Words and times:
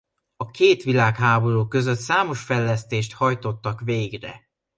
A 0.35 0.45
két 0.51 0.83
világháború 0.83 1.67
között 1.67 1.99
számos 1.99 2.41
fejlesztést 2.43 3.13
hajtottak 3.13 3.81
végre. 3.81 4.47